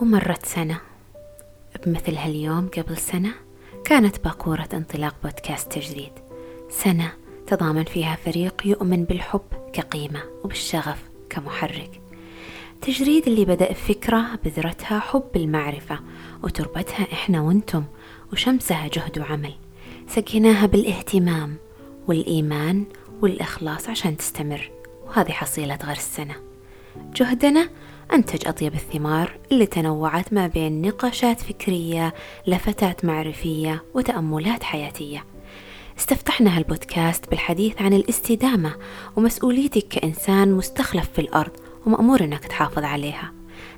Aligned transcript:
ومرت 0.00 0.46
سنة. 0.46 0.80
بمثل 1.86 2.14
هاليوم 2.14 2.68
قبل 2.68 2.96
سنة 2.96 3.34
كانت 3.84 4.24
باكورة 4.24 4.68
انطلاق 4.74 5.14
بودكاست 5.24 5.72
تجريد 5.72 6.12
سنة 6.70 7.12
تضامن 7.46 7.84
فيها 7.84 8.16
فريق 8.24 8.62
يؤمن 8.64 9.04
بالحب 9.04 9.42
كقيمة 9.72 10.22
وبالشغف 10.44 11.02
كمحرك. 11.30 12.00
تجريد 12.80 13.26
اللي 13.26 13.44
بدأ 13.44 13.70
بفكرة 13.72 14.24
بذرتها 14.44 14.98
حب 15.00 15.30
المعرفة 15.36 16.00
وتربتها 16.42 17.12
إحنا 17.12 17.40
وأنتم 17.40 17.84
وشمسها 18.32 18.88
جهد 18.88 19.18
وعمل. 19.18 19.54
سقيناها 20.08 20.66
بالاهتمام 20.66 21.56
والإيمان 22.08 22.84
والإخلاص 23.22 23.88
عشان 23.88 24.16
تستمر. 24.16 24.70
وهذه 25.06 25.30
حصيلة 25.30 25.78
غرس 25.84 25.98
السنة 25.98 26.51
جهدنا 26.96 27.68
أنتج 28.12 28.48
أطيب 28.48 28.74
الثمار 28.74 29.38
اللي 29.52 29.66
تنوعت 29.66 30.32
ما 30.32 30.46
بين 30.46 30.82
نقاشات 30.82 31.40
فكرية 31.40 32.14
لفتات 32.46 33.04
معرفية 33.04 33.84
وتأملات 33.94 34.62
حياتية. 34.62 35.24
استفتحنا 35.98 36.58
هالبودكاست 36.58 37.30
بالحديث 37.30 37.82
عن 37.82 37.92
الاستدامة 37.92 38.74
ومسؤوليتك 39.16 39.88
كإنسان 39.88 40.52
مستخلف 40.52 41.08
في 41.14 41.20
الأرض 41.20 41.50
ومأمور 41.86 42.24
أنك 42.24 42.44
تحافظ 42.46 42.84
عليها. 42.84 43.32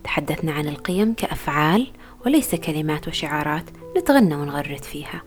تحدثنا 0.04 0.52
عن 0.52 0.68
القيم 0.68 1.14
كأفعال 1.14 1.86
وليس 2.26 2.54
كلمات 2.54 3.08
وشعارات 3.08 3.64
نتغنى 3.98 4.34
ونغرد 4.34 4.84
فيها. 4.84 5.22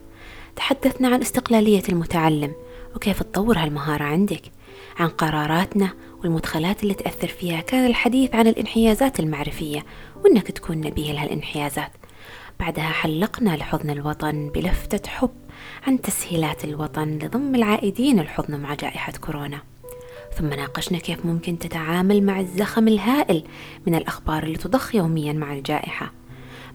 تحدثنا 0.55 1.07
عن 1.07 1.21
استقلالية 1.21 1.83
المتعلم 1.89 2.53
وكيف 2.97 3.23
تطور 3.23 3.57
هالمهارة 3.57 4.03
عندك؟ 4.03 4.41
عن 4.99 5.07
قراراتنا 5.07 5.89
والمدخلات 6.19 6.83
اللي 6.83 6.93
تأثر 6.93 7.27
فيها 7.27 7.61
كان 7.61 7.85
الحديث 7.85 8.35
عن 8.35 8.47
الانحيازات 8.47 9.19
المعرفية 9.19 9.85
وإنك 10.23 10.51
تكون 10.51 10.77
نبيه 10.77 11.11
لهالانحيازات. 11.11 11.91
بعدها 12.59 12.89
حلقنا 12.89 13.55
لحضن 13.57 13.89
الوطن 13.89 14.51
بلفتة 14.55 15.09
حب 15.09 15.29
عن 15.87 16.01
تسهيلات 16.01 16.65
الوطن 16.65 17.19
لضم 17.23 17.55
العائدين 17.55 18.19
الحضن 18.19 18.59
مع 18.59 18.73
جائحة 18.73 19.13
كورونا. 19.13 19.61
ثم 20.37 20.49
ناقشنا 20.49 20.97
كيف 20.97 21.25
ممكن 21.25 21.59
تتعامل 21.59 22.23
مع 22.23 22.39
الزخم 22.39 22.87
الهائل 22.87 23.43
من 23.87 23.95
الأخبار 23.95 24.43
اللي 24.43 24.57
تضخ 24.57 24.95
يوميا 24.95 25.33
مع 25.33 25.53
الجائحة. 25.53 26.11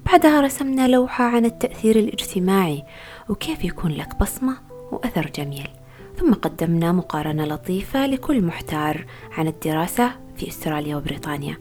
بعدها 0.07 0.41
رسمنا 0.41 0.89
لوحة 0.89 1.25
عن 1.25 1.45
التأثير 1.45 1.98
الاجتماعي 1.98 2.83
وكيف 3.29 3.64
يكون 3.64 3.91
لك 3.91 4.19
بصمة 4.20 4.57
وأثر 4.92 5.31
جميل. 5.36 5.69
ثم 6.16 6.32
قدمنا 6.34 6.92
مقارنة 6.92 7.44
لطيفة 7.44 8.06
لكل 8.06 8.44
محتار 8.44 9.06
عن 9.32 9.48
الدراسة 9.48 10.12
في 10.36 10.48
أستراليا 10.48 10.96
وبريطانيا. 10.96 11.58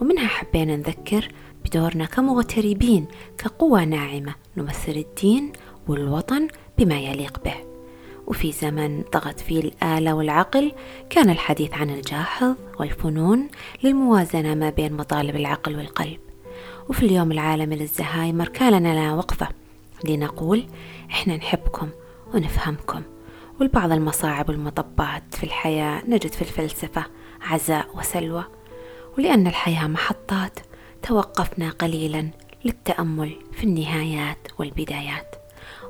ومنها 0.00 0.26
حبينا 0.26 0.76
نذكر 0.76 1.28
بدورنا 1.64 2.04
كمغتربين 2.04 3.06
كقوة 3.38 3.84
ناعمة 3.84 4.34
نمثل 4.56 4.92
الدين 4.92 5.52
والوطن 5.88 6.48
بما 6.78 6.98
يليق 7.00 7.44
به. 7.44 7.54
وفي 8.26 8.52
زمن 8.52 9.02
طغت 9.02 9.40
فيه 9.40 9.60
الآلة 9.60 10.14
والعقل 10.14 10.72
كان 11.10 11.30
الحديث 11.30 11.74
عن 11.74 11.90
الجاحظ 11.90 12.54
والفنون 12.80 13.48
للموازنة 13.84 14.54
ما 14.54 14.70
بين 14.70 14.92
مطالب 14.92 15.36
العقل 15.36 15.76
والقلب. 15.76 16.18
وفي 16.88 17.06
اليوم 17.06 17.32
العالمي 17.32 17.76
للزهايمر 17.76 18.48
كان 18.48 18.72
لنا 18.72 19.14
وقفة 19.14 19.48
لنقول 20.04 20.66
إحنا 21.10 21.36
نحبكم 21.36 21.88
ونفهمكم. 22.34 23.02
ولبعض 23.60 23.92
المصاعب 23.92 24.48
والمطبات 24.48 25.34
في 25.34 25.44
الحياة 25.44 26.02
نجد 26.08 26.32
في 26.32 26.42
الفلسفة 26.42 27.04
عزاء 27.40 27.98
وسلوى 27.98 28.44
ولأن 29.18 29.46
الحياة 29.46 29.86
محطات 29.86 30.58
توقفنا 31.02 31.70
قليلا 31.70 32.30
للتأمل 32.64 33.36
في 33.52 33.64
النهايات 33.64 34.48
والبدايات. 34.58 35.36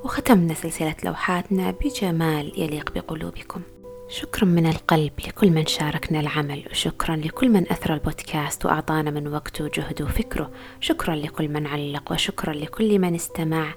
وختمنا 0.05 0.55
سلسلة 0.55 0.95
لوحاتنا 1.05 1.71
بجمال 1.71 2.53
يليق 2.61 2.93
بقلوبكم. 2.93 3.63
شكرا 4.09 4.45
من 4.45 4.67
القلب 4.67 5.13
لكل 5.27 5.51
من 5.51 5.67
شاركنا 5.67 6.21
العمل 6.21 6.65
وشكرا 6.71 7.17
لكل 7.17 7.49
من 7.49 7.73
أثرى 7.73 7.95
البودكاست 7.95 8.67
وأعطانا 8.67 9.11
من 9.11 9.29
وقته 9.29 9.65
وجهده 9.65 10.05
وفكره. 10.05 10.51
شكرا 10.81 11.15
لكل 11.15 11.49
من 11.49 11.67
علق 11.67 12.13
وشكرا 12.13 12.53
لكل 12.53 12.99
من 12.99 13.15
استمع. 13.15 13.75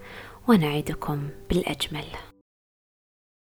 ونعدكم 0.48 1.30
بالأجمل. 1.50 2.33